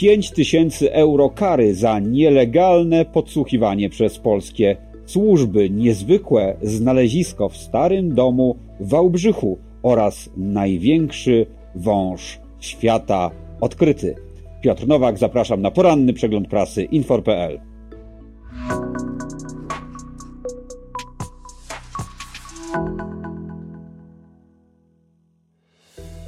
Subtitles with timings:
[0.00, 8.56] 5 tysięcy euro kary za nielegalne podsłuchiwanie przez polskie służby, niezwykłe znalezisko w starym domu
[8.80, 13.30] w Wałbrzychu oraz największy wąż świata
[13.60, 14.14] odkryty.
[14.62, 17.67] Piotr Nowak, zapraszam na poranny przegląd prasy Infor.pl.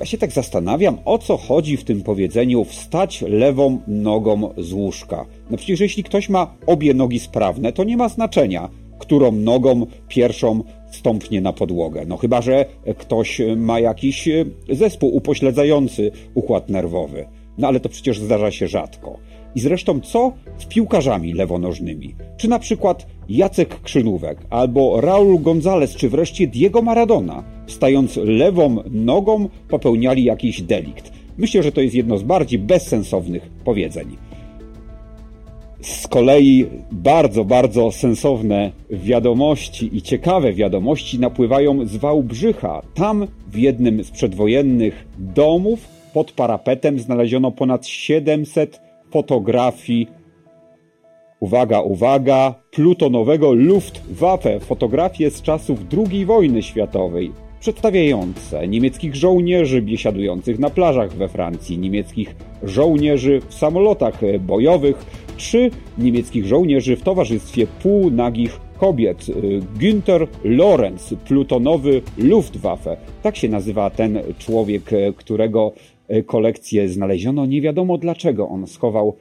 [0.00, 5.26] Ja się tak zastanawiam, o co chodzi w tym powiedzeniu wstać lewą nogą z łóżka.
[5.50, 10.62] No przecież jeśli ktoś ma obie nogi sprawne, to nie ma znaczenia, którą nogą pierwszą
[10.90, 12.04] stąpnie na podłogę.
[12.06, 12.64] No chyba, że
[12.98, 14.28] ktoś ma jakiś
[14.70, 17.26] zespół upośledzający układ nerwowy.
[17.58, 19.18] No ale to przecież zdarza się rzadko.
[19.54, 22.14] I zresztą co z piłkarzami lewonożnymi?
[22.36, 29.48] Czy na przykład Jacek Krzynówek, albo Raul González, czy wreszcie Diego Maradona, stając lewą nogą,
[29.68, 31.12] popełniali jakiś delikt?
[31.38, 34.16] Myślę, że to jest jedno z bardziej bezsensownych powiedzeń.
[35.80, 42.82] Z kolei bardzo, bardzo sensowne wiadomości i ciekawe wiadomości napływają z Wałbrzycha.
[42.94, 50.08] Tam w jednym z przedwojennych domów pod parapetem znaleziono ponad 700 fotografii,
[51.40, 60.70] uwaga, uwaga, plutonowego Luftwaffe, fotografie z czasów II wojny światowej, przedstawiające niemieckich żołnierzy biesiadujących na
[60.70, 69.26] plażach we Francji, niemieckich żołnierzy w samolotach bojowych, czy niemieckich żołnierzy w towarzystwie półnagich kobiet.
[69.78, 72.96] Günther Lorenz, plutonowy Luftwaffe.
[73.22, 75.72] Tak się nazywa ten człowiek, którego
[76.10, 77.46] E, kolekcję znaleziono.
[77.46, 79.16] Nie wiadomo dlaczego on schował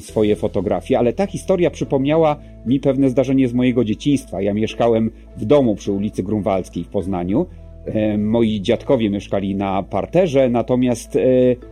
[0.00, 4.42] swoje fotografie, ale ta historia przypomniała mi pewne zdarzenie z mojego dzieciństwa.
[4.42, 7.46] Ja mieszkałem w domu przy ulicy Grunwaldzkiej w Poznaniu.
[7.84, 11.20] E, moi dziadkowie mieszkali na parterze, natomiast e,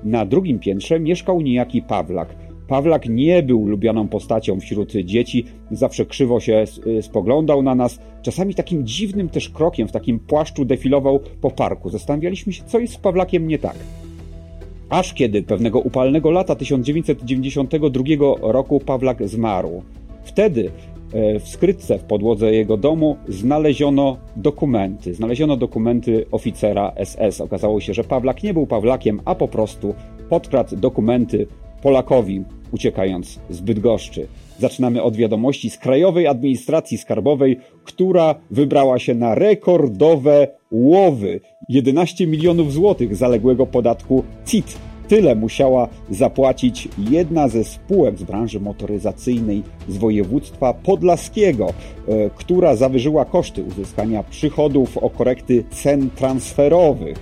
[0.04, 2.36] na drugim piętrze mieszkał niejaki Pawlak.
[2.68, 6.64] Pawlak nie był ulubioną postacią wśród dzieci, zawsze krzywo się
[7.00, 11.90] spoglądał na nas, czasami takim dziwnym też krokiem w takim płaszczu defilował po parku.
[11.90, 13.76] Zastanawialiśmy się, co jest z Pawlakiem nie tak.
[14.92, 18.04] Aż kiedy pewnego upalnego lata 1992
[18.40, 19.82] roku Pawlak zmarł.
[20.24, 20.70] Wtedy
[21.12, 25.14] e, w skrytce w podłodze jego domu znaleziono dokumenty.
[25.14, 27.40] Znaleziono dokumenty oficera SS.
[27.40, 29.94] Okazało się, że Pawlak nie był Pawlakiem, a po prostu
[30.28, 31.46] podkradł dokumenty
[31.82, 34.26] Polakowi, uciekając z Bydgoszczy.
[34.62, 41.40] Zaczynamy od wiadomości z Krajowej Administracji Skarbowej, która wybrała się na rekordowe łowy.
[41.68, 44.78] 11 milionów złotych zaległego podatku CIT.
[45.08, 53.24] Tyle musiała zapłacić jedna ze spółek z branży motoryzacyjnej z województwa podlaskiego, e, która zawyżyła
[53.24, 57.18] koszty uzyskania przychodów o korekty cen transferowych.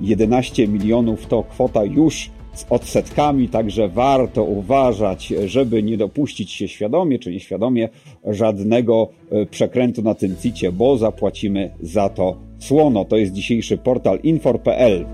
[0.00, 7.18] 11 milionów to kwota już z odsetkami, także warto uważać, żeby nie dopuścić się świadomie
[7.18, 7.88] czy nieświadomie
[8.26, 13.04] żadnego e, przekrętu na tym cicie, bo zapłacimy za to słono.
[13.04, 15.06] To jest dzisiejszy portal infor.pl.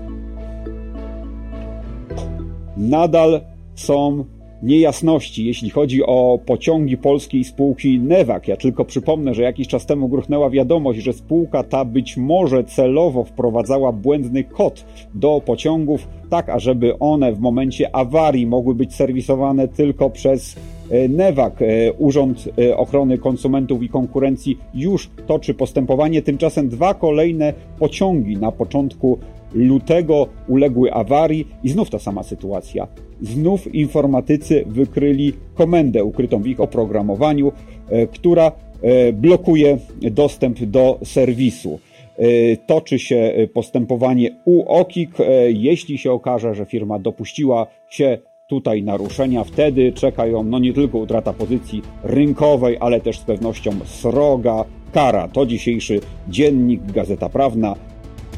[2.77, 3.41] Nadal
[3.75, 4.25] są
[4.63, 8.47] niejasności, jeśli chodzi o pociągi polskiej spółki Newak.
[8.47, 13.23] Ja tylko przypomnę, że jakiś czas temu gruchnęła wiadomość, że spółka ta być może celowo
[13.23, 20.09] wprowadzała błędny kod do pociągów, tak ażeby one w momencie awarii mogły być serwisowane tylko
[20.09, 20.55] przez
[20.91, 21.61] e, Newak.
[21.61, 26.21] E, Urząd e, Ochrony Konsumentów i Konkurencji już toczy postępowanie.
[26.21, 29.19] Tymczasem dwa kolejne pociągi na początku
[29.53, 32.87] lutego uległy awarii i znów ta sama sytuacja.
[33.21, 37.51] Znów informatycy wykryli komendę ukrytą w ich oprogramowaniu,
[37.89, 38.51] e, która
[38.81, 41.79] e, blokuje dostęp do serwisu.
[42.17, 45.17] E, toczy się postępowanie UOKiK.
[45.47, 48.17] Jeśli się okaże, że firma dopuściła się
[48.47, 53.71] tutaj naruszenia, wtedy czeka ją no nie tylko utrata pozycji rynkowej, ale też z pewnością
[53.85, 55.27] sroga kara.
[55.27, 57.75] To dzisiejszy dziennik Gazeta Prawna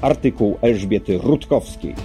[0.02, 1.96] artykuł Elżbiety Rutkowskiej.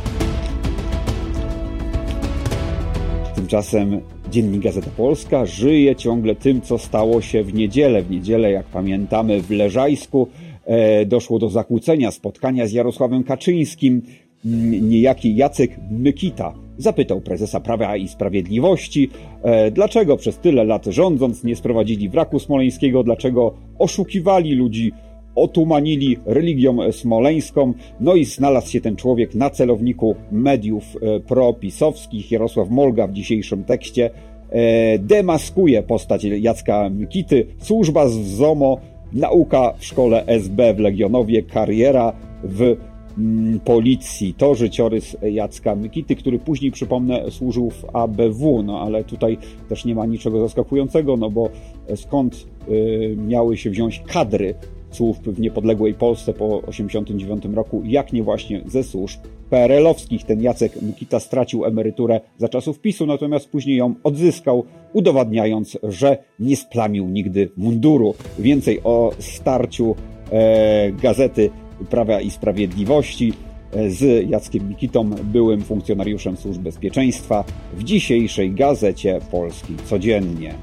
[3.34, 4.01] Tymczasem
[4.31, 8.03] Dziennik Gazeta Polska żyje ciągle tym, co stało się w niedzielę.
[8.03, 10.28] W niedzielę, jak pamiętamy, w Leżajsku
[10.65, 14.03] e, doszło do zakłócenia spotkania z Jarosławem Kaczyńskim.
[14.47, 19.10] Mm, niejaki Jacek Mykita zapytał prezesa Prawa i Sprawiedliwości,
[19.43, 24.93] e, dlaczego przez tyle lat rządząc nie sprowadzili wraku smoleńskiego, dlaczego oszukiwali ludzi
[25.36, 32.30] otumanili religią smoleńską, no i znalazł się ten człowiek na celowniku mediów e, propisowskich.
[32.30, 34.10] Jarosław Molga w dzisiejszym tekście
[34.50, 38.80] e, demaskuje postać Jacka Mikity, służba z ZOMO,
[39.12, 42.12] nauka w szkole SB w Legionowie, kariera
[42.44, 42.77] w
[43.18, 44.34] mm, policji.
[44.34, 49.38] To życiorys Jacka Mykity, który później, przypomnę, służył w ABW, no ale tutaj
[49.68, 51.48] też nie ma niczego zaskakującego, no bo
[51.94, 54.54] skąd y, miały się wziąć kadry
[54.97, 59.21] służb w niepodległej Polsce po 1989 roku, jak nie właśnie ze służb
[59.51, 60.25] PRL-owskich.
[60.25, 66.57] Ten Jacek Mikita stracił emeryturę za czasów PiSu, natomiast później ją odzyskał, udowadniając, że nie
[66.57, 68.15] splamił nigdy munduru.
[68.39, 69.95] Więcej o starciu
[70.31, 71.51] e, gazety
[71.91, 73.33] Prawa i Sprawiedliwości
[73.72, 77.45] e, z Jackiem Mikitą, byłym funkcjonariuszem Służb Bezpieczeństwa
[77.75, 80.54] w dzisiejszej gazecie Polskiej Codziennie.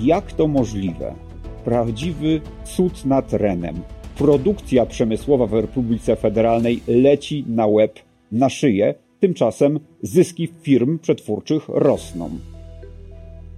[0.00, 1.27] Jak to możliwe?
[1.64, 3.74] Prawdziwy cud nad Renem
[4.18, 7.98] produkcja przemysłowa w Republice Federalnej leci na łeb,
[8.32, 12.30] na szyję, tymczasem zyski firm przetwórczych rosną.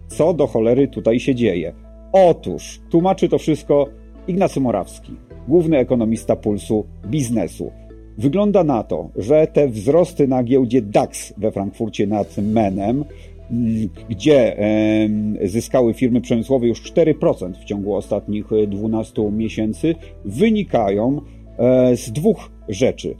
[0.08, 1.72] Co do cholery tutaj się dzieje?
[2.12, 3.86] Otóż tłumaczy to wszystko
[4.28, 5.12] Ignacy Morawski,
[5.48, 7.72] główny ekonomista pulsu biznesu.
[8.18, 13.04] Wygląda na to, że te wzrosty na giełdzie DAX we Frankfurcie nad Menem
[14.08, 14.56] gdzie
[15.44, 19.94] zyskały firmy przemysłowe już 4% w ciągu ostatnich 12 miesięcy,
[20.24, 21.20] wynikają
[21.58, 23.14] e, z dwóch rzeczy.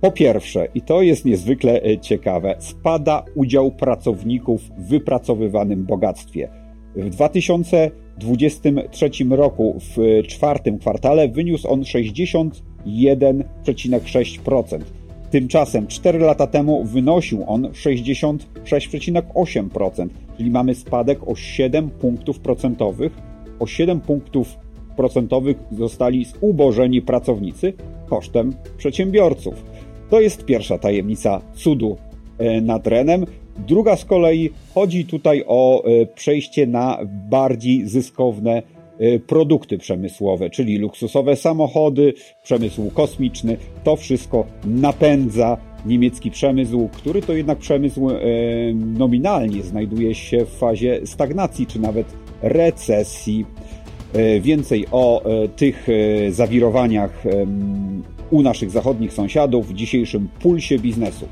[0.00, 6.48] Po pierwsze, i to jest niezwykle e, ciekawe, spada udział pracowników w wypracowywanym bogactwie.
[6.96, 9.96] W 2023 roku w
[10.26, 14.80] czwartym kwartale wyniósł on 61,6%.
[15.32, 23.12] Tymczasem 4 lata temu wynosił on 66,8%, czyli mamy spadek o 7 punktów procentowych.
[23.58, 24.56] O 7 punktów
[24.96, 27.72] procentowych zostali zubożeni pracownicy
[28.08, 29.64] kosztem przedsiębiorców.
[30.10, 31.96] To jest pierwsza tajemnica cudu
[32.38, 33.26] e, nad Renem.
[33.68, 36.98] Druga z kolei chodzi tutaj o e, przejście na
[37.30, 38.62] bardziej zyskowne
[39.26, 43.56] produkty przemysłowe, czyli luksusowe samochody, przemysł kosmiczny.
[43.84, 45.56] To wszystko napędza
[45.86, 48.14] niemiecki przemysł, który to jednak przemysł y,
[48.74, 52.06] nominalnie znajduje się w fazie stagnacji czy nawet
[52.42, 53.46] recesji.
[54.16, 55.22] Y, więcej o
[55.56, 55.86] tych
[56.30, 57.24] zawirowaniach
[58.30, 61.26] u naszych zachodnich sąsiadów w dzisiejszym pulsie biznesu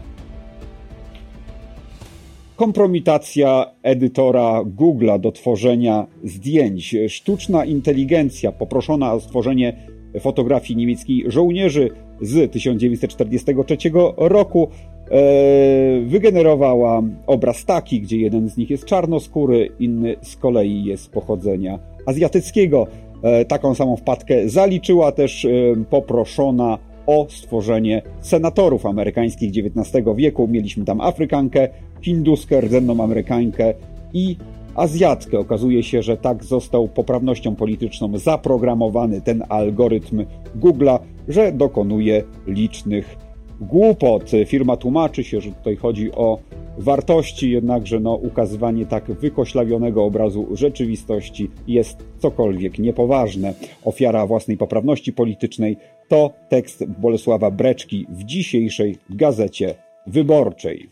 [2.61, 9.77] kompromitacja edytora Google'a do tworzenia zdjęć, sztuczna inteligencja poproszona o stworzenie
[10.21, 11.91] fotografii niemieckiej żołnierzy
[12.21, 13.77] z 1943
[14.17, 21.11] roku e, wygenerowała obraz taki, gdzie jeden z nich jest czarnoskóry, inny z kolei jest
[21.11, 22.87] pochodzenia azjatyckiego.
[23.23, 25.51] E, taką samą wpadkę zaliczyła też e,
[25.91, 30.49] poproszona o stworzenie senatorów amerykańskich XIX wieku.
[30.49, 31.69] Mieliśmy tam Afrykankę,
[32.03, 33.75] hinduskę, rdzenną Amerykankę
[34.13, 34.37] i
[34.75, 35.39] Azjatkę.
[35.39, 40.25] Okazuje się, że tak został poprawnością polityczną zaprogramowany ten algorytm
[40.61, 40.99] Google'a,
[41.29, 43.17] że dokonuje licznych
[43.61, 44.31] głupot.
[44.47, 46.39] Firma tłumaczy się, że tutaj chodzi o
[46.79, 53.55] wartości, jednakże no, ukazywanie tak wykoślawionego obrazu rzeczywistości jest cokolwiek niepoważne.
[53.85, 55.77] Ofiara własnej poprawności politycznej
[56.11, 59.75] to tekst Bolesława Breczki w dzisiejszej gazecie
[60.07, 60.91] wyborczej.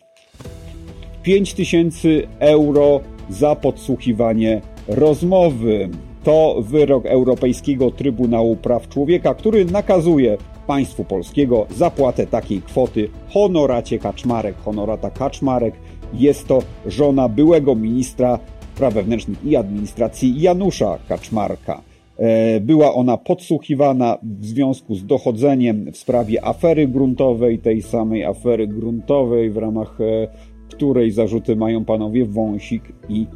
[1.23, 3.00] 5000 euro
[3.31, 5.88] za podsłuchiwanie rozmowy.
[6.25, 10.37] To wyrok Europejskiego Trybunału Praw Człowieka, który nakazuje
[10.67, 14.56] państwu polskiego zapłatę takiej kwoty honoracie Kaczmarek.
[14.65, 15.75] Honorata Kaczmarek
[16.15, 18.39] jest to żona byłego ministra
[18.75, 21.82] spraw wewnętrznych i administracji Janusza Kaczmarka.
[22.19, 28.67] E, była ona podsłuchiwana w związku z dochodzeniem w sprawie afery gruntowej, tej samej afery
[28.67, 30.29] gruntowej, w ramach e,
[30.69, 33.27] której zarzuty mają panowie Wąsik i,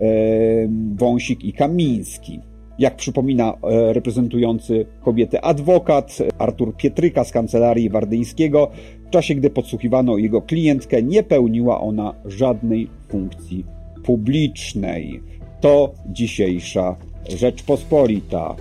[0.00, 0.06] e,
[0.94, 2.40] Wąsik i Kamiński.
[2.78, 3.54] Jak przypomina
[3.92, 8.70] reprezentujący kobietę adwokat Artur Pietryka z kancelarii Wardyńskiego,
[9.06, 13.64] w czasie gdy podsłuchiwano jego klientkę, nie pełniła ona żadnej funkcji
[14.04, 15.20] publicznej.
[15.60, 16.96] To dzisiejsza
[17.28, 18.56] Rzeczpospolita.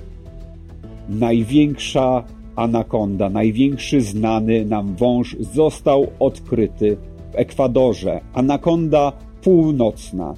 [1.09, 2.23] Największa
[2.55, 6.97] anakonda, największy znany nam wąż został odkryty
[7.31, 8.21] w Ekwadorze.
[8.33, 9.11] Anakonda
[9.41, 10.33] północna.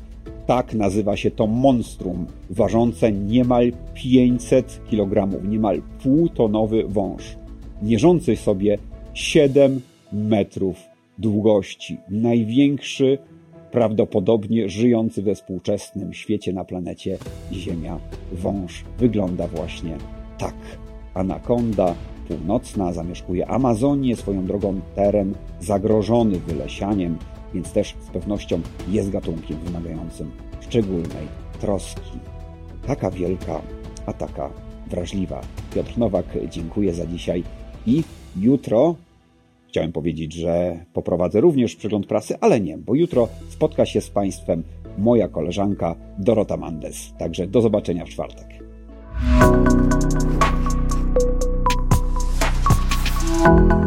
[0.48, 7.36] Tak nazywa się to monstrum, ważące niemal 500 kg, niemal półtonowy wąż,
[7.82, 8.78] mierzący sobie
[9.14, 9.82] 7
[10.14, 10.78] metrów
[11.18, 11.98] długości.
[12.10, 13.18] Największy,
[13.72, 17.18] prawdopodobnie żyjący we współczesnym świecie na planecie
[17.52, 18.00] Ziemia
[18.32, 19.98] wąż wygląda właśnie
[20.38, 20.56] tak.
[21.14, 21.96] Anakonda
[22.28, 27.18] północna zamieszkuje Amazonię, swoją drogą teren zagrożony wylesianiem,
[27.54, 31.28] więc też z pewnością jest gatunkiem wymagającym szczególnej
[31.60, 32.20] troski.
[32.88, 33.62] Taka wielka,
[34.06, 34.50] a taka
[34.90, 35.42] wrażliwa.
[35.76, 37.44] Piotr Nowak, dziękuję za dzisiaj
[37.86, 38.04] i
[38.40, 38.96] jutro
[39.72, 44.64] chciałem powiedzieć, że poprowadzę również przegląd prasy, ale nie, bo jutro spotka się z Państwem
[44.98, 47.14] moja koleżanka Dorota Mandes.
[47.20, 48.48] Także do zobaczenia w czwartek.
[53.44, 53.81] thank you